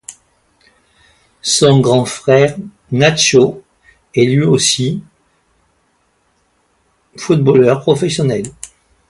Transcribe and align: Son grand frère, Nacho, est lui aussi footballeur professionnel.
Son 1.43 1.79
grand 1.79 2.05
frère, 2.05 2.57
Nacho, 2.91 3.61
est 4.15 4.23
lui 4.25 4.41
aussi 4.41 5.03
footballeur 7.15 7.81
professionnel. 7.81 8.45